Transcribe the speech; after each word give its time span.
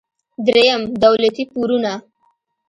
دریم: 0.45 0.81
دولتي 1.03 1.43
پورونه. 1.51 1.93